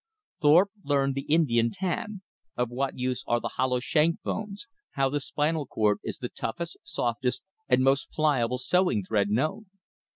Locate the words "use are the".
2.97-3.49